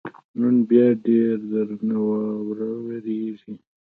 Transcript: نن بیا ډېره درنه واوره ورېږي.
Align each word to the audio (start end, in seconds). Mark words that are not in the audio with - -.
نن 0.39 0.55
بیا 0.69 0.85
ډېره 1.03 1.35
درنه 1.51 1.97
واوره 2.07 2.69
ورېږي. 2.85 3.53